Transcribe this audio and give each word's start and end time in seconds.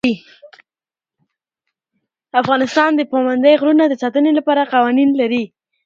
افغانستان 2.41 2.91
د 2.95 3.01
پابندی 3.11 3.55
غرونه 3.61 3.83
د 3.87 3.93
ساتنې 4.03 4.31
لپاره 4.37 4.69
قوانین 4.73 5.09
لري. 5.21 5.43